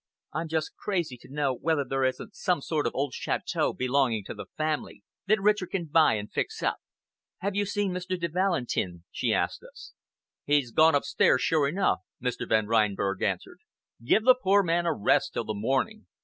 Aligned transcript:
"I'm 0.33 0.47
just 0.47 0.75
crazy 0.75 1.15
to 1.17 1.27
know 1.31 1.53
whether 1.53 1.85
there 1.87 2.03
isn't 2.05 2.33
some 2.35 2.59
sort 2.63 2.87
of 2.87 2.95
old 2.95 3.13
chateau 3.13 3.71
belonging 3.71 4.23
to 4.25 4.33
the 4.33 4.47
family, 4.57 5.03
that 5.27 5.39
Richard 5.39 5.69
can 5.69 5.85
buy 5.85 6.15
and 6.15 6.31
fix 6.31 6.63
up. 6.63 6.77
Have 7.41 7.55
you 7.55 7.67
seen 7.67 7.91
Mr. 7.91 8.19
de 8.19 8.27
Valentin?" 8.27 9.03
she 9.11 9.31
asked 9.31 9.61
us. 9.61 9.93
"He's 10.43 10.71
gone 10.71 10.95
upstairs, 10.95 11.43
sure 11.43 11.67
enough," 11.67 11.99
Mr. 12.19 12.49
Van 12.49 12.65
Reinberg 12.65 13.21
answered. 13.21 13.59
"Give 14.03 14.23
the 14.23 14.33
poor 14.33 14.63
man 14.63 14.87
a 14.87 14.91
rest 14.95 15.33
till 15.33 15.45
the 15.45 15.53
morning. 15.53 16.07